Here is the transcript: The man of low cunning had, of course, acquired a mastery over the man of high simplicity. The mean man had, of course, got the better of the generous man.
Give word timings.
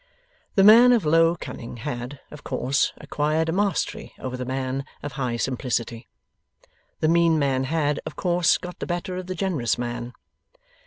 The 0.55 0.63
man 0.63 0.93
of 0.93 1.05
low 1.05 1.35
cunning 1.35 1.77
had, 1.77 2.19
of 2.31 2.43
course, 2.43 2.91
acquired 2.97 3.49
a 3.49 3.51
mastery 3.51 4.15
over 4.17 4.35
the 4.35 4.45
man 4.45 4.83
of 5.03 5.11
high 5.11 5.37
simplicity. 5.37 6.07
The 7.01 7.07
mean 7.07 7.37
man 7.37 7.65
had, 7.65 7.99
of 8.07 8.15
course, 8.15 8.57
got 8.57 8.79
the 8.79 8.87
better 8.87 9.15
of 9.17 9.27
the 9.27 9.35
generous 9.35 9.77
man. 9.77 10.13